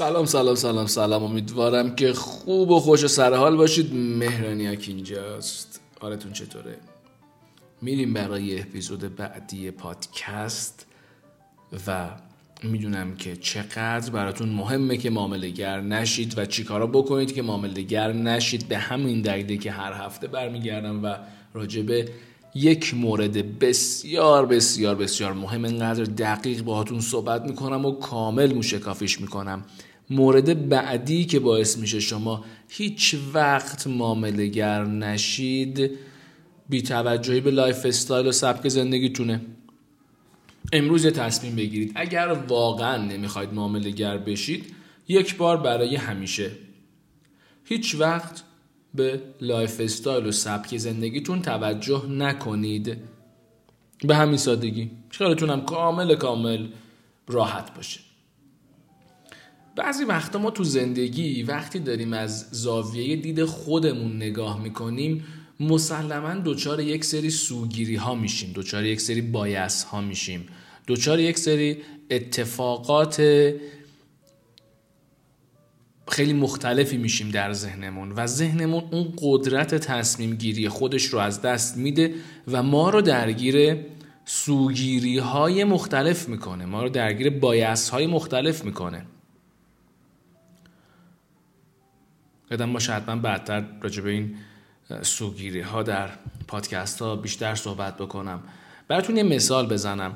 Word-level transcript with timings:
سلام 0.00 0.26
سلام 0.26 0.54
سلام 0.54 0.86
سلام. 0.86 1.24
امیدوارم 1.24 1.94
که 1.94 2.12
خوب 2.12 2.70
و 2.70 2.80
خوش 2.80 3.04
و 3.04 3.08
سرحال 3.08 3.56
باشید. 3.56 3.94
مهرانیک 3.94 4.84
اینجاست. 4.88 5.80
حالتون 6.00 6.32
چطوره؟ 6.32 6.76
میریم 7.82 8.12
برای 8.12 8.60
اپیزود 8.60 9.16
بعدی 9.16 9.70
پادکست 9.70 10.86
و 11.86 12.10
می‌دونم 12.62 13.16
که 13.16 13.36
چقدر 13.36 14.10
براتون 14.10 14.48
مهمه 14.48 14.96
که 14.96 15.10
معامله 15.10 15.80
نشید 15.80 16.38
و 16.38 16.46
چیکارا 16.46 16.86
بکنید 16.86 17.34
که 17.34 17.42
معامله 17.42 18.12
نشید. 18.12 18.68
به 18.68 18.78
همین 18.78 19.22
دلیله 19.22 19.56
که 19.56 19.70
هر 19.70 19.92
هفته 19.92 20.26
برمیگردم 20.26 21.04
و 21.04 21.14
راجبه 21.54 22.08
یک 22.54 22.94
مورد 22.94 23.58
بسیار 23.58 24.46
بسیار 24.46 24.94
بسیار 24.94 25.32
مهم 25.32 25.64
انقدر 25.64 26.04
دقیق 26.04 26.62
باهاتون 26.62 27.00
صحبت 27.00 27.42
می‌کنم 27.42 27.84
و 27.84 27.92
کامل 27.92 28.54
موشکافیش 28.54 29.20
می‌کنم. 29.20 29.64
مورد 30.10 30.68
بعدی 30.68 31.24
که 31.24 31.40
باعث 31.40 31.78
میشه 31.78 32.00
شما 32.00 32.44
هیچ 32.68 33.16
وقت 33.34 33.86
معاملگر 33.86 34.84
نشید 34.84 35.90
بی 36.68 36.82
توجهی 36.82 37.40
به 37.40 37.50
lifestyle 37.50 38.26
و 38.26 38.32
سبک 38.32 38.68
زندگیتونه. 38.68 39.40
امروز 40.72 41.04
یه 41.04 41.10
تصمیم 41.10 41.56
بگیرید. 41.56 41.92
اگر 41.94 42.28
واقعا 42.48 42.96
نمی‌خواید 42.96 43.54
معاملگر 43.54 44.18
بشید 44.18 44.74
یک 45.08 45.36
بار 45.36 45.56
برای 45.56 45.96
همیشه. 45.96 46.50
هیچ 47.64 47.94
وقت 47.94 48.42
به 48.94 49.20
lifestyle 49.40 50.26
و 50.26 50.32
سبک 50.32 50.76
زندگیتون 50.76 51.42
توجه 51.42 52.06
نکنید. 52.06 52.96
به 54.04 54.16
همین 54.16 54.36
سادگی. 54.36 54.90
خیالتون 55.10 55.50
هم 55.50 55.64
کامل 55.64 56.14
کامل 56.14 56.66
راحت 57.28 57.74
باشه. 57.74 58.00
بعضی 59.80 60.04
وقتا 60.04 60.38
ما 60.38 60.50
تو 60.50 60.64
زندگی 60.64 61.42
وقتی 61.42 61.78
داریم 61.78 62.12
از 62.12 62.46
زاویه 62.50 63.16
دید 63.16 63.44
خودمون 63.44 64.16
نگاه 64.16 64.62
می‌کنیم 64.62 65.24
مسلما 65.60 66.34
دچار 66.44 66.80
یک 66.80 67.04
سری 67.04 67.30
سوگیری 67.30 67.96
ها 67.96 68.14
میشیم 68.14 68.52
دچار 68.54 68.84
یک 68.84 69.00
سری 69.00 69.20
بایس 69.20 69.84
ها 69.84 70.00
میشیم 70.00 70.46
دچار 70.88 71.20
یک 71.20 71.38
سری 71.38 71.76
اتفاقات 72.10 73.22
خیلی 76.08 76.32
مختلفی 76.32 76.96
میشیم 76.96 77.30
در 77.30 77.52
ذهنمون 77.52 78.12
و 78.12 78.26
ذهنمون 78.26 78.84
اون 78.90 79.12
قدرت 79.22 79.74
تصمیم 79.74 80.34
گیری 80.34 80.68
خودش 80.68 81.04
رو 81.04 81.18
از 81.18 81.42
دست 81.42 81.76
میده 81.76 82.14
و 82.48 82.62
ما 82.62 82.90
رو 82.90 83.00
درگیر 83.00 83.76
سوگیری 84.24 85.18
های 85.18 85.64
مختلف 85.64 86.28
می‌کنه 86.28 86.66
ما 86.66 86.82
رو 86.82 86.88
درگیر 86.88 87.30
بایس 87.30 87.88
های 87.88 88.06
مختلف 88.06 88.64
می‌کنه. 88.64 89.06
قدم 92.50 92.72
باشه 92.72 92.92
حتما 92.92 93.16
بعدتر 93.16 93.64
راجع 93.82 94.02
به 94.02 94.10
این 94.10 94.34
سوگیری 95.02 95.60
ها 95.60 95.82
در 95.82 96.10
پادکست 96.48 97.02
ها 97.02 97.16
بیشتر 97.16 97.54
صحبت 97.54 97.96
بکنم. 97.96 98.42
براتون 98.88 99.16
یه 99.16 99.22
مثال 99.22 99.66
بزنم. 99.66 100.14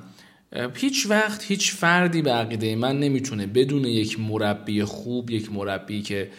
هیچ 0.74 1.06
وقت 1.10 1.44
هیچ 1.44 1.72
فردی 1.72 2.22
به 2.22 2.32
عقیده 2.32 2.76
من 2.76 3.00
نمی‌تونه 3.00 3.46
بدون 3.46 3.84
یک 3.84 4.20
مربی 4.20 4.84
خوب 4.84 5.30
یک 5.30 5.52
مربی 5.52 6.02
که 6.02 6.30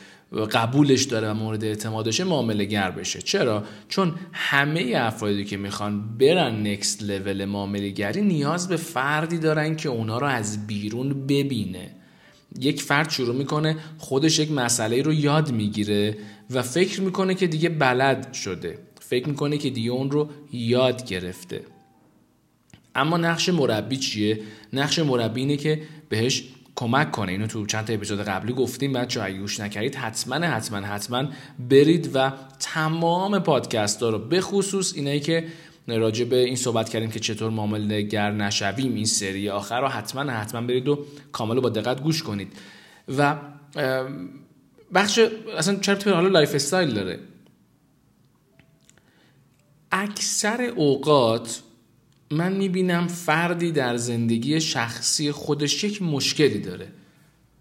قبولش 0.51 1.03
داره 1.03 1.31
و 1.31 1.33
مورد 1.33 1.63
اعتمادشه 1.63 2.23
معامله 2.23 2.65
گر 2.65 2.91
بشه. 2.91 3.21
چرا؟ 3.21 3.63
چون 3.89 4.15
همه 4.33 4.93
افرادی 4.95 5.45
که 5.45 5.57
می‌خوان 5.57 6.17
برن 6.17 6.67
نکست 6.67 7.03
لول 7.03 7.45
معامله 7.45 7.89
گری 7.89 8.21
نیاز 8.21 8.67
به 8.67 8.77
فردی 8.77 9.37
دارن 9.37 9.75
که 9.75 9.89
اونا 9.89 10.17
رو 10.17 10.27
از 10.27 10.67
بیرون 10.67 11.27
ببینه. 11.27 11.91
یک 12.59 12.81
فرد 12.81 13.09
شروع 13.09 13.35
می‌کنه 13.35 13.77
خودش 13.97 14.39
یک 14.39 14.51
مسئله 14.51 15.01
رو 15.01 15.13
یاد 15.13 15.51
می‌گیره 15.51 16.17
و 16.51 16.61
فکر 16.61 17.01
می‌کنه 17.01 17.35
که 17.35 17.47
دیگه 17.47 17.69
بلد 17.69 18.33
شده. 18.33 18.79
فکر 18.99 19.29
می‌کنه 19.29 19.57
که 19.57 19.69
دیگه 19.69 19.91
اون 19.91 20.11
رو 20.11 20.29
یاد 20.53 21.05
گرفته. 21.07 21.61
اما 22.95 23.17
نقش 23.17 23.49
مربی 23.49 23.97
چیه؟ 23.97 24.39
نقش 24.73 24.99
مربی 24.99 25.41
اینه 25.41 25.57
که 25.57 25.81
بهش 26.09 26.43
کمک 26.75 27.11
کنه. 27.11 27.31
اینو 27.31 27.47
تو 27.47 27.65
چند 27.65 27.85
تا 27.85 27.93
اپیزود 27.93 28.21
قبلی 28.21 28.53
گفتیم. 28.53 28.93
بچه 28.93 29.21
اگه 29.21 29.37
گوش 29.37 29.59
نکردید 29.59 29.95
حتما 29.95 30.35
حتما 30.35 30.77
حتما 30.77 31.23
برید 31.69 32.09
و 32.13 32.31
تمام 32.59 33.39
پادکست 33.39 34.03
ها 34.03 34.09
رو 34.09 34.19
به 34.19 34.41
خصوص 34.41 34.93
اینایی 34.95 35.19
که 35.19 35.45
راجع 35.87 36.25
به 36.25 36.35
این 36.35 36.55
صحبت 36.55 36.89
کردیم 36.89 37.11
که 37.11 37.19
چطور 37.19 37.51
معامله 37.51 38.01
گر 38.01 38.31
نشویم 38.31 38.93
این 38.93 39.05
سری 39.05 39.49
آخر 39.49 39.81
رو 39.81 39.87
حتما 39.87 40.31
حتما 40.31 40.61
برید 40.61 40.87
و 40.87 41.05
کامل 41.31 41.59
با 41.59 41.69
دقت 41.69 42.01
گوش 42.01 42.23
کنید. 42.23 42.53
و 43.17 43.35
بخش 44.93 45.19
اصلا 45.57 45.75
چرا 45.75 46.15
حالا 46.15 46.27
lifestyle 46.27 46.93
داره؟ 46.93 47.19
اکثر 49.91 50.61
اوقات 50.61 51.61
من 52.31 52.53
می‌بینم 52.53 53.07
فردی 53.07 53.71
در 53.71 53.97
زندگی 53.97 54.61
شخصی 54.61 55.31
خودش 55.31 55.83
یک 55.83 56.01
مشکلی 56.01 56.59
داره. 56.59 56.87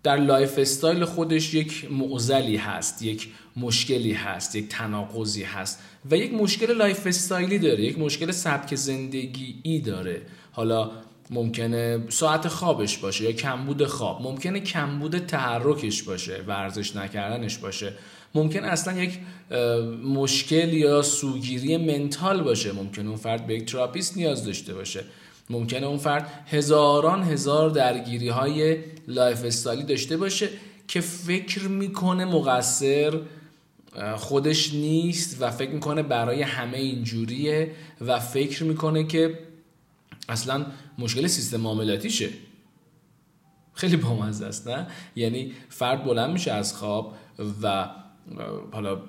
در 0.05 0.17
life 0.17 0.59
style 0.59 1.05
خودش 1.05 1.55
یک 1.55 1.89
معضلی 1.91 2.57
هست 2.57 3.03
یک 3.03 3.29
مشکلی 3.57 4.13
هست 4.13 4.57
یک 4.57 4.69
تناقضی 4.69 5.43
هست 5.43 5.81
و 6.11 6.17
یک 6.17 6.35
مشکل 6.35 6.77
life 6.77 7.07
style 7.07 7.50
ی 7.50 7.59
داره 7.59 7.83
یک 7.83 7.99
مشکل 7.99 8.31
سبک 8.31 8.75
زندگی 8.75 9.55
ای 9.63 9.79
داره. 9.79 10.23
حالا 10.53 10.91
ممکنه 11.31 12.05
ساعت 12.09 12.49
خوابش 12.49 12.99
باشه 12.99 13.25
یا 13.25 13.33
کمبود 13.33 13.85
خواب 13.85 14.23
ممکنه 14.23 14.61
کمبود 14.61 15.19
تحرکش 15.19 16.03
باشه 16.03 16.43
ورزش 16.47 16.97
نکردنش 16.97 17.59
باشه. 17.59 17.93
ممکن 18.35 18.65
اصلا 18.65 19.03
یک 19.03 19.19
مشکل 20.05 20.73
یا 20.73 21.03
سوگیری 21.03 21.77
mental 21.77 22.43
باشه 22.43 22.73
ممکن 22.73 23.07
اون 23.07 23.17
فرد 23.17 23.47
به 23.47 23.55
یک 23.55 23.65
therapist 23.65 24.17
نیاز 24.17 24.45
داشته 24.45 24.75
باشه. 24.75 25.05
ممکنه 25.51 25.87
اون 25.87 25.99
فرد 25.99 26.45
هزاران 26.47 27.23
هزار 27.23 27.71
درگیری 27.71 28.29
های 28.29 28.79
life 29.09 29.45
style 29.45 29.76
ی 29.76 29.83
داشته 29.85 30.17
باشه 30.17 30.49
که 30.89 31.01
فکر 31.01 31.69
می‌کنه 31.69 32.25
مقصر 32.25 33.21
خودش 34.17 34.75
نیست 34.75 35.37
و 35.43 35.51
فکر 35.51 35.71
می‌کنه 35.71 36.03
برای 36.03 36.43
همه 36.43 36.79
اینجوریه 36.79 37.71
و 38.01 38.21
فکر 38.21 38.65
می‌کنه 38.65 39.05
که 39.05 39.39
اصلا 40.29 40.67
مشکل 40.99 41.27
سیستم 41.27 41.61
معاملاتیشه. 41.61 42.29
خیلی 43.75 43.97
بامزه 43.97 44.47
است 44.47 44.69
نه؟ 44.69 44.87
یعنی 45.17 45.53
فرد 45.69 46.05
بلند 46.05 46.31
میشه 46.31 46.53
از 46.53 46.75
خواب 46.75 47.15
و 47.63 47.89
حالا 48.73 49.03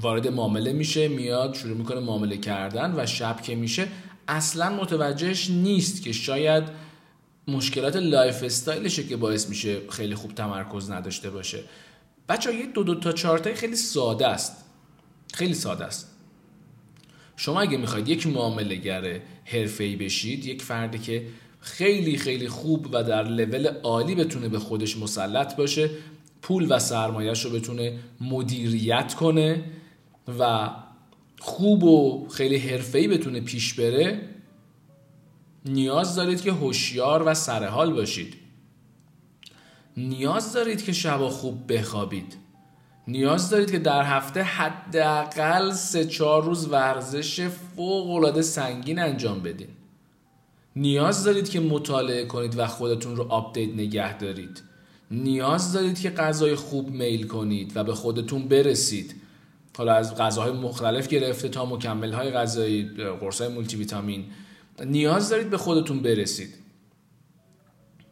وارد 0.00 0.28
معامله 0.28 0.72
میشه 0.72 1.08
میاد 1.08 1.54
شروع 1.54 1.76
می‌کنه 1.76 2.00
معامله 2.00 2.36
کردن 2.36 2.94
و 2.96 3.06
شب 3.06 3.40
که 3.40 3.54
میشه 3.54 3.88
اصلا 4.28 4.70
متوجهش 4.70 5.50
نیست 5.50 6.02
که 6.02 6.12
شاید 6.12 6.64
مشکلات 7.48 7.96
life 7.96 8.42
style 8.42 8.82
شه 8.82 9.06
که 9.06 9.16
باعث 9.16 9.48
میشه 9.48 9.80
خیلی 9.90 10.14
خوب 10.14 10.34
تمرکز 10.34 10.90
نداشته 10.90 11.30
باشه. 11.30 11.64
بچه 12.28 12.49
ها 12.49 12.54
یه 12.54 12.66
دو 12.66 12.82
دو 12.82 12.94
تا 12.94 13.12
چارتای 13.12 13.54
خیلی 13.54 13.76
ساده 13.76 14.26
است. 14.26 14.64
خیلی 15.34 15.54
ساده 15.54 15.84
است. 15.84 16.14
شما 17.36 17.60
اگه 17.60 17.76
می‌خواید 17.76 18.08
یک 18.08 18.26
معامله 18.26 18.74
گر 18.74 18.89
حرفه 18.89 19.20
ای 19.78 19.96
بشید 19.96 20.46
یک 20.46 20.62
فردی 20.62 20.98
که 20.98 21.26
خیلی 21.60 22.16
خیلی 22.16 22.48
خوب 22.48 22.88
و 22.92 23.04
در 23.04 23.22
لول 23.22 23.66
عالی 23.66 24.14
بتونه 24.14 24.48
به 24.48 24.58
خودش 24.58 24.96
مسلط 24.96 25.56
باشه 25.56 25.90
پول 26.42 26.66
و 26.70 26.78
سرمایهش 26.78 27.44
رو 27.44 27.50
بتونه 27.50 27.98
مدیریت 28.20 29.14
کنه 29.14 29.64
و 30.38 30.70
خوب 31.38 31.84
و 31.84 32.28
خیلی 32.28 32.56
حرفه‌ای 32.56 33.08
بتونه 33.08 33.40
پیش 33.40 33.74
بره 33.74 34.20
نیاز 35.64 36.14
دارید 36.14 36.40
که 36.40 36.52
هوشیار 36.52 37.22
و 37.26 37.34
سرحال 37.34 37.92
باشید. 37.92 38.34
نیاز 39.96 40.52
دارید 40.52 40.84
که 40.84 40.92
شبا 40.92 41.30
خوب 41.30 41.72
بخوابید. 41.72 42.36
نیاز 43.08 43.50
دارید 43.50 43.70
که 43.70 43.78
در 43.78 44.02
هفته 44.02 44.42
حداقل 44.42 45.72
سه 45.72 46.04
چهار 46.04 46.44
روز 46.44 46.68
ورزش 46.68 47.48
فوق 47.76 48.10
العاده 48.10 48.42
سنگین 48.42 48.98
انجام 48.98 49.40
بدین. 49.40 49.68
نیاز 50.76 51.24
دارید 51.24 51.48
که 51.48 51.60
مطالعه 51.60 52.24
کنید 52.24 52.58
و 52.58 52.66
خودتون 52.66 53.16
رو 53.16 53.32
آپدیت 53.32 53.74
نگه 53.74 54.18
دارید. 54.18 54.62
نیاز 55.10 55.72
دارید 55.72 56.00
که 56.00 56.10
غذای 56.10 56.54
خوب 56.54 56.90
میل 56.90 57.26
کنید 57.26 57.72
و 57.76 57.84
به 57.84 57.94
خودتون 57.94 58.48
برسید. 58.48 59.14
حالا 59.78 59.92
از 59.92 60.16
غذاهای 60.16 60.52
مختلف 60.52 61.08
گرفته 61.08 61.48
تا 61.48 61.66
مکمل 61.66 62.12
های 62.12 62.30
غذایی 62.30 62.84
قرص 63.20 63.40
های 63.40 63.50
مولتی 63.50 63.76
ویتامین 63.76 64.24
نیاز 64.84 65.28
دارید 65.28 65.50
به 65.50 65.58
خودتون 65.58 66.02
برسید. 66.02 66.54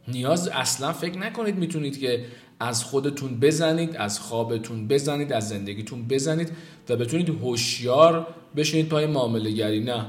نیاز 0.09 0.49
اصلا 0.49 0.93
فکر 0.93 1.19
نکنید 1.19 1.57
می‌تونید 1.57 2.01
که 2.01 2.25
از 2.61 2.85
خودتون 2.85 3.41
بزنید 3.41 3.97
از 3.97 4.21
خوابتون 4.21 4.89
بزنید 4.89 5.33
از 5.33 5.49
زندگیتون 5.49 6.09
بزنید 6.09 6.53
و 6.89 6.97
بتونید 6.97 7.29
هوشیار 7.29 8.27
بشینید 8.57 8.89
پای 8.89 9.07
معامله 9.07 9.51
گری 9.51 9.81
نه. 9.81 10.07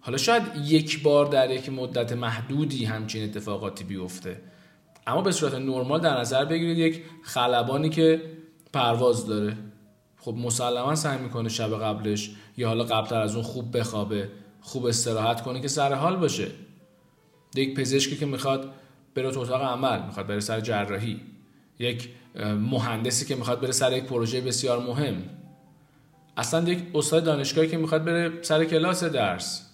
حالا 0.00 0.18
شاید 0.18 0.42
یک 0.64 1.02
بار 1.02 1.26
در 1.26 1.50
یک 1.50 1.68
مدت 1.68 2.12
محدودی 2.12 2.84
همچین 2.84 3.24
اتفاقاتی 3.24 3.84
بیفته. 3.84 4.40
اما 5.06 5.22
به 5.22 5.32
صورت 5.32 5.54
نرمال 5.54 6.00
در 6.00 6.20
نظر 6.20 6.44
بگیرید 6.44 6.78
یک 6.78 7.02
خلبانی 7.22 7.88
که 7.88 8.22
پرواز 8.72 9.26
داره. 9.26 9.56
خب 10.24 10.34
مسلما 10.34 10.94
سعی 10.94 11.18
می‌کنه 11.18 11.48
شب 11.48 11.82
قبلش 11.82 12.30
یا 12.56 12.68
حالا 12.68 12.84
قبلتر 12.84 13.20
از 13.20 13.34
اون 13.34 13.44
خوب 13.44 13.78
بخوابه 13.78 14.28
خوب 14.60 14.86
استراحت 14.86 15.42
کنه 15.42 15.60
که 15.60 15.68
سر 15.68 15.94
حال 15.94 16.16
باشه. 16.16 16.48
یک 17.54 17.74
پزشکی 17.74 18.16
که 18.16 18.26
می‌خواد 18.26 18.70
بره 19.14 19.30
تو 19.30 19.40
اتاق 19.40 19.62
عمل 19.62 20.06
می‌خواد 20.06 20.26
بره 20.26 20.40
سر 20.40 20.60
جراحی. 20.60 21.20
یک 21.78 22.08
مهندسی 22.44 23.26
که 23.26 23.34
می‌خواد 23.34 23.60
بره 23.60 23.72
سر 23.72 23.96
یک 23.96 24.04
پروژه 24.04 24.40
بسیار 24.40 24.80
مهم. 24.80 25.22
اصلا 26.36 26.70
یک 26.70 26.78
استاد 26.94 27.24
دانشگاهی 27.24 27.68
که 27.68 27.76
می‌خواد 27.76 28.04
بره 28.04 28.42
سر 28.42 28.64
کلاس 28.64 29.04
درس. 29.04 29.66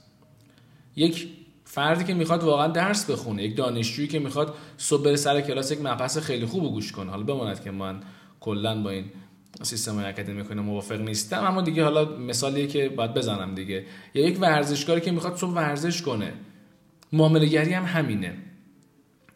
یک 0.96 1.28
فردی 1.64 2.04
که 2.04 2.14
می‌خواد 2.14 2.44
واقعا 2.44 2.66
درس 2.68 3.10
بخونه. 3.10 3.42
یک 3.42 3.56
دانشجویی 3.56 4.08
که 4.08 4.18
می‌خواد 4.18 4.54
صبح 4.76 5.04
بره 5.04 5.16
سر 5.16 5.40
کلاس 5.40 5.70
یک 5.72 5.80
مبحث 5.80 6.18
خیلی 6.18 6.46
خوب 6.46 6.72
گوش 6.72 6.92
کنه. 6.92 7.10
حالا 7.10 7.22
بماند 7.22 7.64
که 7.64 7.70
من 7.70 8.00
کلا 8.40 8.82
با 8.82 8.90
این 8.90 9.04
سیستم 9.62 9.99
اکادمی 9.99 10.44
کنه 10.44 10.62
موافق 10.62 11.00
نیستم 11.00 11.44
اما 11.44 11.62
دیگه 11.62 11.84
حالا 11.84 12.05
مثالیه 12.05 12.66
که 12.66 12.88
باید 12.88 13.14
بزنم 13.14 13.55
دیگه. 13.55 13.84
یا 14.14 14.28
یک 14.28 14.40
ورزشکاری 14.40 15.00
که 15.00 15.10
می‌خواد 15.12 15.37
صبح 15.37 15.50
ورزش 15.50 16.02
کنه. 16.02 16.32
معاملهگری 17.12 17.72
هم 17.72 17.84
همینه. 17.84 18.34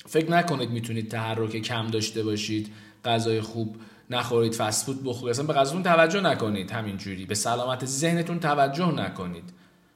فکر 0.07 0.31
نکنید 0.31 0.71
می‌تونید 0.71 1.11
تحرک 1.11 1.57
کم 1.57 1.87
داشته 1.87 2.23
باشید 2.23 2.73
غذای 3.05 3.41
خوب 3.41 3.77
نخورید 4.11 4.55
فست 4.55 4.87
فود 4.87 5.05
بخورید. 5.05 5.31
اصلا 5.31 5.47
به 5.47 5.53
غذاتون 5.53 5.83
توجه 5.83 6.21
نکنید 6.21 6.71
همینجوری. 6.71 7.27
به 7.27 7.35
سلامت 7.35 7.87
ذهنتون 7.87 8.41
توجه 8.41 8.93
نکنید. 8.93 9.45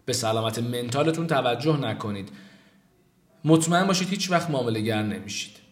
به 0.04 0.12
سلامت 0.12 0.58
منتالتون 0.58 1.26
توجه 1.26 1.76
نکنید. 1.76 2.28
مطمئن 3.44 3.86
باشید 3.86 4.08
هیچ 4.08 4.30
وقت 4.30 4.50
معامله 4.50 4.80
گر 4.80 5.02
نمیشید. 5.02 5.65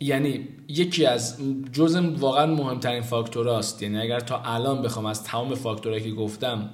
یعنی 0.00 0.48
یکی 0.68 1.06
از 1.06 1.38
جزء 1.72 2.00
واقعا 2.00 2.46
مهمترین 2.46 3.02
فاکتوراست. 3.02 3.82
یعنی 3.82 3.98
اگر 3.98 4.20
تا 4.20 4.42
الان 4.44 4.82
بخوام 4.82 5.06
از 5.06 5.24
تمام 5.24 5.54
فاکتورهایی 5.54 6.04
که 6.04 6.10
گفتم 6.10 6.70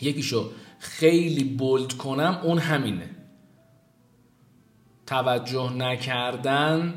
یکیشو 0.00 0.50
خیلی 0.78 1.44
bold 1.44 1.92
کنم 1.92 2.40
اون 2.42 2.58
همینه. 2.58 3.10
توجه 5.06 5.72
نکردن 5.72 6.94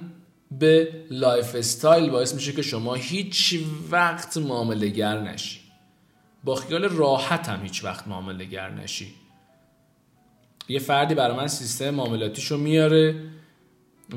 به 0.52 1.06
life 1.12 1.56
style 1.56 2.10
باعث 2.10 2.34
میشه 2.34 2.52
که 2.52 2.62
شما 2.62 2.94
هیچ 2.94 3.60
وقت 3.92 4.38
معامله 4.38 4.88
گر 4.88 5.22
نشی. 5.22 5.60
با 6.44 6.56
خیال 6.56 6.84
راحت 6.84 7.50
هم 7.50 7.64
هیچ 7.64 7.84
وقت 7.84 8.08
معامله 8.08 8.46
گر 8.46 8.70
نشی. 8.70 9.14
یه 10.70 10.80
فردی 10.80 11.16
برای 11.16 11.38
من 11.38 11.48
سیستم 11.48 11.90
معاملاتیشو 11.90 12.58
میاره. 12.58 13.16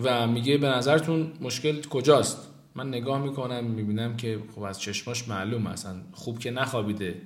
و 0.03 0.27
میگه 0.27 0.59
به 0.59 0.69
نظرتون 0.69 1.33
مشکل 1.41 1.83
کجاست؟ 1.83 2.49
من 2.75 2.89
نگاه 2.89 3.23
می‌کنم 3.23 3.65
می‌بینم 3.65 4.17
که 4.17 4.39
خب 4.55 4.63
از 4.63 4.81
چشماش 4.81 5.29
معلوم 5.29 5.67
اصلا 5.67 5.97
خوب 6.13 6.39
که 6.39 6.51
نخوابیده. 6.51 7.21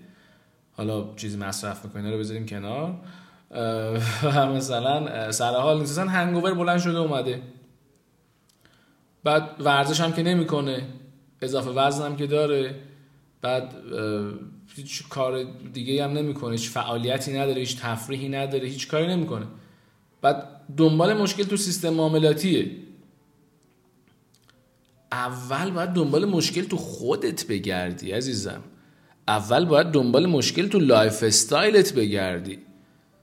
حالا 0.73 1.15
چیزی 1.17 1.37
مصرف 1.37 1.85
می‌کنه 1.85 2.11
رو 2.11 2.19
بذاریم 2.19 2.47
کنار. 2.47 2.95
و 4.25 4.47
مثلا 4.47 5.33
سر 5.33 5.55
حال 5.55 5.81
نیست 5.81 5.99
هنگوور 5.99 6.55
بلند 6.55 6.79
شده 6.79 6.99
اومده. 6.99 7.43
بعد 9.25 9.51
ورزش 9.61 10.01
هم 10.01 10.13
که 10.13 10.23
نمی‌کنه 10.23 10.83
اضافه 11.43 11.71
وزن 11.71 12.07
هم 12.07 12.17
که 12.17 12.27
داره. 12.27 12.75
بعد 13.43 13.75
هیچ 14.77 15.09
کار 15.09 15.43
دیگه 15.73 16.05
هم 16.05 16.11
نمی‌کنه 16.11 16.53
هیچ 16.53 16.71
فعالیتی 16.71 17.39
نداره 17.39 17.61
هیچ 17.61 17.81
تفریحی 17.81 18.29
نداره 18.29 18.69
هیچ 18.69 18.89
کاری 18.89 19.07
نمی‌کنه. 19.07 19.47
بعد 20.23 20.61
دنبال 20.77 21.15
مشکل 21.15 21.43
تو 21.43 21.57
سیستم 21.57 21.91
معاملاتیه. 21.91 22.71
اول 25.13 25.71
باید 25.71 25.91
دنبال 25.91 26.25
مشکل 26.25 26.63
تو 26.63 26.77
خودت 26.77 27.47
بگردی 27.47 28.13
عزیزم. 28.13 28.61
اول 29.29 29.65
باید 29.65 29.87
دنبال 29.87 30.27
مشکل 30.27 30.69
تو 30.69 30.79
life 30.79 31.23
style 31.23 31.81
ت 31.81 31.93
بگردی. 31.93 32.59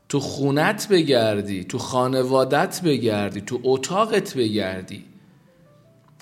تو 0.10 0.20
خونت 0.20 0.88
بگردی 0.88 1.64
تو 1.64 1.78
خانوادت 1.78 2.82
بگردی 2.82 3.42
تو 3.42 3.60
اتاقت 3.64 4.38
بگردی. 4.38 5.04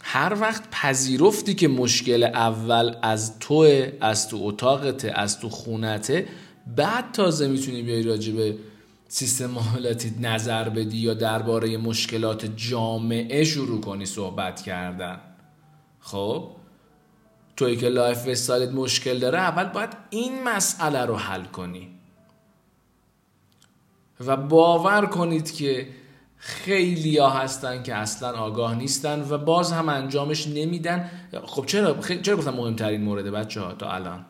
هر 0.03 0.37
وقت 0.41 0.63
پذیرفتی 0.71 1.53
که 1.53 1.67
مشکل 1.67 2.23
اول 2.23 2.95
از 3.01 3.39
توه 3.39 3.91
از 4.01 4.29
تو 4.29 4.37
اتاقته 4.41 5.11
از 5.15 5.39
تو 5.39 5.49
خونته 5.49 6.27
بعد 6.77 7.11
تازه 7.11 7.47
می‌تونی 7.47 7.81
بیای 7.81 8.03
راجع 8.03 8.33
به 8.33 8.55
سیستم 9.15 9.45
معاملاتی 9.45 10.15
نظر 10.19 10.69
بدی 10.69 10.97
یا 10.97 11.13
درباره 11.13 11.77
مشکلات 11.77 12.45
جامعه 12.45 13.43
شروع 13.43 13.81
کنی 13.81 14.05
صحبت 14.05 14.61
کردن؟ 14.61 15.19
خب 15.99 16.51
توی 17.55 17.75
که 17.75 17.89
life 17.89 18.27
style 18.27 18.66
ت 18.66 18.73
مشکل 18.73 19.19
داره 19.19 19.39
اول 19.39 19.63
باید 19.63 19.89
این 20.09 20.43
مسئله 20.43 21.05
رو 21.05 21.15
حل 21.15 21.43
کنی. 21.43 21.89
و 24.19 24.37
باور 24.37 25.05
کنید 25.05 25.51
که 25.51 25.87
خیلی 26.37 27.17
ها 27.17 27.29
هستن 27.29 27.83
که 27.83 27.95
اصلا 27.95 28.31
آگاه 28.37 28.75
نیستن 28.75 29.27
و 29.29 29.37
باز 29.37 29.71
هم 29.71 29.89
انجامش 29.89 30.47
نمیدن. 30.47 31.09
خب 31.45 31.65
چرا؟ 31.65 32.01
چرا 32.01 32.37
گفتم 32.37 32.53
مهمترین 32.53 33.01
مورد 33.01 33.25
بچه 33.25 33.61
ها 33.61 33.73
تا 33.73 33.91
الان؟ 33.91 34.25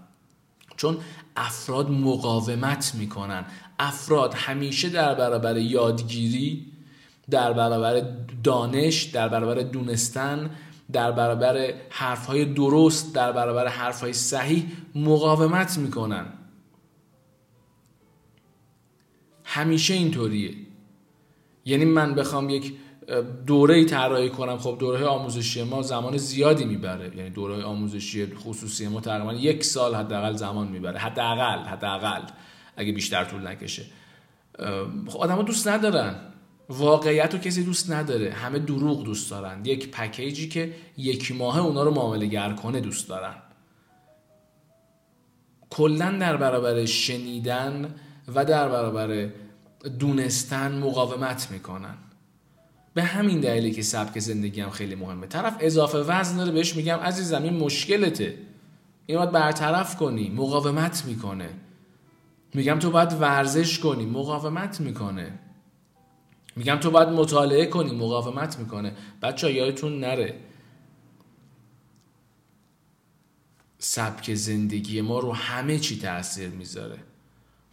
چون 0.77 0.97
افراد 1.35 1.91
مقاومت 1.91 2.95
می‌کنن. 2.95 3.45
افراد 3.83 4.33
همیشه 4.33 4.89
در 4.89 5.15
برابر 5.15 5.57
یادگیری 5.57 6.65
در 7.29 7.53
برابر 7.53 8.03
دانش 8.43 9.03
در 9.03 9.27
برابر 9.27 9.61
دونستن 9.61 10.49
در 10.91 11.11
برابر 11.11 11.73
حرفهای 11.89 12.45
درست 12.45 13.15
در 13.15 13.31
برابر 13.31 13.67
حرفهای 13.67 14.13
صحیح 14.13 14.65
مقاومت 14.95 15.77
می‌کنن. 15.77 16.25
همیشه 19.43 19.93
اینطوریه. 19.93 20.53
یعنی 21.65 21.85
من 21.85 22.15
بخوام 22.15 22.49
یک 22.49 22.73
دوره 23.47 23.75
ای 23.75 23.85
طراحی 23.85 24.29
کنم 24.29 24.57
خب 24.57 24.77
دوره 24.79 25.05
آموزشی 25.05 25.63
ما 25.63 25.81
زمان 25.81 26.17
زیادی 26.17 26.65
می‌بره. 26.65 27.17
یعنی 27.17 27.29
دوره 27.29 27.63
آموزشی 27.63 28.25
خصوصی 28.35 28.87
ما 28.87 29.01
تقریبا 29.01 29.33
یک 29.33 29.63
سال 29.63 29.95
حداقل 29.95 30.33
زمان 30.33 30.67
می‌بره. 30.67 30.99
حداقل 30.99 31.59
حداقل. 31.59 32.21
اگه 32.77 32.91
بیشتر 32.91 33.23
طول 33.25 33.47
نکشه. 33.47 33.85
خب 35.07 35.17
آدما 35.17 35.43
دوست 35.43 35.67
ندارن. 35.67 36.15
واقعیت 36.69 37.33
رو 37.33 37.39
کسی 37.39 37.63
دوست 37.63 37.91
نداره. 37.91 38.31
همه 38.31 38.59
دروغ 38.59 39.03
دوست 39.03 39.31
دارن. 39.31 39.65
یک 39.65 39.91
پکیجی 39.91 40.49
که 40.49 40.73
یک 40.97 41.31
ماه 41.31 41.59
اونا 41.59 41.83
رو 41.83 41.91
معامله 41.91 42.25
گر 42.25 42.53
کنه 42.53 42.79
دوست 42.79 43.09
دارن. 43.09 43.35
کلا 45.69 46.11
در 46.11 46.37
برابر 46.37 46.85
شنیدن 46.85 47.95
و 48.35 48.45
در 48.45 48.69
برابر 48.69 49.29
دونستن 49.99 50.77
مقاومت 50.77 51.51
می‌کنن. 51.51 51.97
به 52.93 53.03
همین 53.03 53.39
دلیلی 53.39 53.71
که 53.71 53.81
سبک 53.81 54.19
زندگی 54.19 54.61
هم 54.61 54.69
خیلی 54.69 54.95
مهمه. 54.95 55.27
طرف 55.27 55.57
اضافه 55.59 55.97
وزن 55.97 56.37
داره 56.37 56.51
بهش 56.51 56.75
میگم 56.75 56.97
عزیزم 56.97 57.43
این 57.43 57.53
مشکلته. 57.53 58.37
این 59.05 59.17
باید 59.17 59.31
برطرف 59.31 59.97
کنی. 59.97 60.29
مقاومت 60.29 61.05
می‌کنه. 61.05 61.49
میگم 62.53 62.79
تو 62.79 62.91
باید 62.91 63.13
ورزش 63.13 63.79
کنی 63.79 64.05
مقاومت 64.05 64.81
می‌کنه. 64.81 65.39
میگم 66.55 66.75
تو 66.75 66.91
باید 66.91 67.09
مطالعه 67.09 67.65
کنی 67.65 67.91
مقاومت 67.91 68.59
می‌کنه. 68.59 68.93
بچه 69.21 69.53
یادتون 69.53 69.99
نره. 69.99 70.39
سبک 73.77 74.33
زندگی 74.33 75.01
ما 75.01 75.19
رو 75.19 75.33
همه 75.33 75.79
چی 75.79 75.99
تاثیر 75.99 76.49
می‌ذاره. 76.49 76.97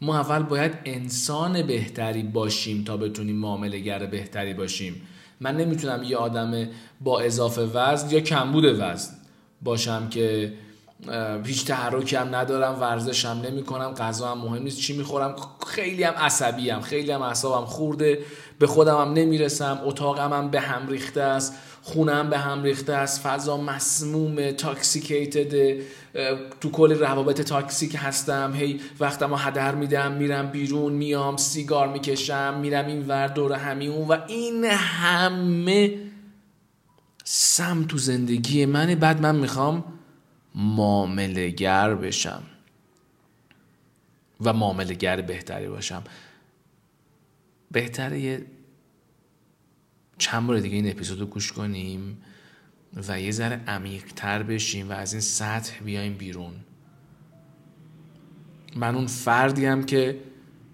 ما 0.00 0.18
اول 0.18 0.42
باید 0.42 0.72
انسان 0.84 1.62
بهتری 1.62 2.22
باشیم 2.22 2.84
تا 2.84 2.96
بتونیم 2.96 3.36
معامله 3.36 4.06
بهتری 4.06 4.54
باشیم. 4.54 5.02
من 5.40 5.56
نمی‌تونم 5.56 6.02
یه 6.02 6.16
آدم 6.16 6.68
با 7.00 7.20
اضافه 7.20 7.62
وزن 7.62 8.10
یا 8.10 8.20
کمبود 8.20 8.64
وزن 8.64 9.14
باشم 9.62 10.08
که 10.08 10.54
هیچ 11.44 11.66
تحرکی 11.66 12.16
هم 12.16 12.34
ندارم 12.34 12.80
ورزشم 12.80 13.42
نمی 13.44 13.62
کنم 13.62 13.94
غذا 13.94 14.28
هم 14.28 14.38
مهم 14.38 14.62
نیست 14.62 14.78
چی 14.80 14.96
می‌خورم؟ 14.96 15.36
خیلی 15.66 16.02
هم 16.02 16.14
عصبی 16.14 16.70
هم 16.70 16.80
خیلی 16.80 17.12
هم 17.12 17.22
اعصابم 17.22 17.66
خورده 17.66 18.18
به 18.58 18.66
خودم 18.66 19.00
هم 19.00 19.12
نمی‌رسم 19.12 19.80
اتاقم 19.84 20.32
هم 20.32 20.50
به 20.50 20.60
هم 20.60 20.88
ریخته 20.88 21.22
است 21.22 21.54
خونم 21.82 22.30
به 22.30 22.38
هم 22.38 22.62
ریخته 22.62 22.92
است 22.92 23.20
فضا 23.20 23.56
مسموم 23.56 24.50
toxicated 24.50 25.80
تو 26.60 26.70
کل 26.70 26.98
روابط 26.98 27.40
toxic 27.40 27.96
هستم 27.98 28.52
هی 28.54 28.80
وقتمو 29.00 29.36
هدر 29.36 29.74
میدم 29.74 30.12
میرم 30.12 30.50
بیرون 30.50 30.92
میام 30.92 31.36
سیگار 31.36 31.88
می‌کشم 31.88 32.58
میرم 32.60 32.86
این 32.86 33.08
ور 33.08 33.26
دور 33.26 33.52
همی 33.52 33.86
اون 33.86 34.08
و 34.08 34.16
این 34.28 34.64
همه 34.64 35.98
سم 37.24 37.84
تو 37.84 37.98
زندگی 37.98 38.66
منه. 38.66 38.96
بعد 38.96 39.20
من 39.20 39.36
می‌خوام 39.36 39.84
معاملگر 40.54 41.94
بشم. 41.94 42.42
و 44.40 44.52
معاملگر 44.52 45.20
بهتری 45.20 45.68
باشم. 45.68 46.02
بهتره 47.70 48.20
یه 48.20 48.46
چند 50.18 50.46
بار 50.46 50.60
دیگه 50.60 50.76
این 50.76 50.90
اپیزود 50.90 51.20
رو 51.20 51.26
گوش 51.26 51.52
کنیم 51.52 52.22
و 53.08 53.20
یه 53.20 53.30
ذره 53.30 53.64
عمیق 53.66 54.04
تر 54.16 54.42
بشیم 54.42 54.88
و 54.88 54.92
از 54.92 55.12
این 55.12 55.20
سطح 55.20 55.84
بیایم 55.84 56.14
بیرون. 56.14 56.52
من 58.76 58.94
اون 58.94 59.06
فردیم 59.06 59.82
که 59.82 60.20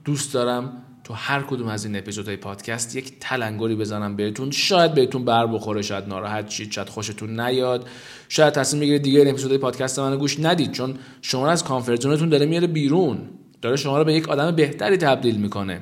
دوست 0.05 0.35
دارم 0.35 0.83
تو 1.07 1.15
هر 1.15 1.43
کدوم 1.43 1.69
از 1.69 1.85
این 1.85 1.97
اپیزودهای 1.97 2.37
پادکست 2.37 2.97
یک 2.97 3.13
تلنگری 3.21 3.77
بزنم 3.77 4.17
بهتون. 4.17 4.51
شاید 4.51 4.95
بهتون 4.95 5.25
بر 5.25 5.47
بخوره 5.47 5.83
شاید 5.83 6.09
ناراحت 6.09 6.51
شید 6.51 6.73
شاید 6.73 6.89
خوشتون 6.89 7.41
نیاد. 7.41 7.89
شاید 8.29 8.55
تصمیم 8.55 8.81
بگیرید 8.81 9.03
دیگه 9.03 9.19
این 9.19 9.29
اپیزودهای 9.29 9.59
پادکست 9.59 9.99
منو 9.99 10.17
گوش 10.17 10.41
ندید 10.41 10.73
چون 10.73 10.99
شما 11.23 11.49
از 11.49 11.65
کانفرت 11.65 12.07
داره 12.07 12.47
میاره 12.47 12.67
بیرون. 12.67 13.19
داره 13.63 13.77
شما 13.77 13.99
رو 13.99 14.05
به 14.05 14.15
یک 14.15 14.29
آدم 14.29 14.51
بهتری 14.51 14.97
تبدیل 14.97 15.37
می‌کنه. 15.37 15.81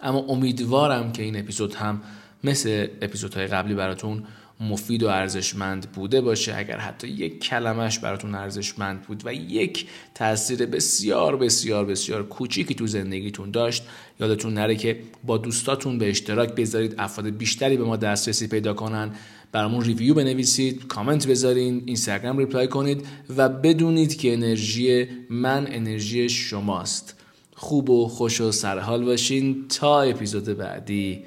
اما 0.00 0.18
امیدوارم 0.18 1.12
که 1.12 1.22
این 1.22 1.38
اپیزود 1.38 1.74
هم 1.74 2.00
مثل 2.44 2.86
اپیزودهای 3.02 3.46
قبلی 3.46 3.74
براتون 3.74 4.24
مفید 4.60 5.02
و 5.02 5.08
ارزشمند 5.08 5.92
بوده 5.92 6.20
باشه 6.20 6.56
اگر 6.56 6.78
حتی 6.78 7.08
یک 7.08 7.44
کلمش 7.44 7.98
براتون 7.98 8.34
ارزشمند 8.34 9.02
بود 9.02 9.22
و 9.26 9.34
یک 9.34 9.86
تاثیر 10.14 10.66
بسیار 10.66 11.36
بسیار 11.36 11.84
بسیار 11.84 12.26
کوچیکی 12.26 12.74
تو 12.74 12.86
زندگیتون 12.86 13.50
داشت 13.50 13.82
یادتون 14.20 14.54
نره 14.54 14.76
که 14.76 15.00
با 15.24 15.38
دوستاتون 15.38 15.98
به 15.98 16.10
اشتراک 16.10 16.54
بذارید 16.54 16.94
افراد 16.98 17.28
بیشتری 17.28 17.76
به 17.76 17.84
ما 17.84 17.96
دسترسی 17.96 18.48
پیدا 18.48 18.74
کنن 18.74 19.10
برامون 19.52 19.84
review 19.84 20.14
بنویسید 20.14 20.86
کامنت 20.86 21.26
بذارین 21.26 21.82
اینستاگرام 21.86 22.38
reply 22.38 22.68
کنید 22.68 23.06
و 23.36 23.48
بدونید 23.48 24.16
که 24.16 24.32
انرژی 24.32 25.06
من 25.30 25.66
انرژی 25.70 26.28
شماست. 26.28 27.16
خوب 27.56 27.90
و 27.90 28.08
خوش 28.08 28.40
و 28.40 28.52
سرحال 28.52 29.04
باشین. 29.04 29.68
تا 29.68 30.02
اپیزود 30.02 30.44
بعدی. 30.44 31.24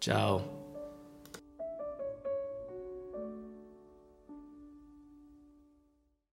ciao. 0.00 0.51